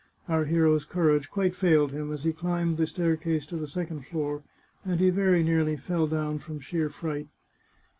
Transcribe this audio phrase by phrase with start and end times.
[0.27, 4.41] Our hero's courage quite failed him as he climbed the staircase to the second floor,
[4.83, 7.27] and he very nearly fell down from sheer fright.